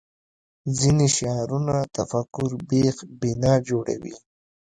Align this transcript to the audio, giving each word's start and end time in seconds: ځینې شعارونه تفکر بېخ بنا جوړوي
ځینې 0.79 1.07
شعارونه 1.15 1.75
تفکر 1.97 2.51
بېخ 2.69 2.95
بنا 3.19 3.53
جوړوي 3.67 4.15